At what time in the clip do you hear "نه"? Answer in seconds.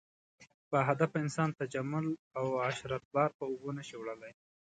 3.77-3.83